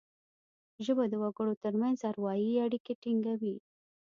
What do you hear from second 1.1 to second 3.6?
وګړو ترمنځ اروايي اړیکي ټینګوي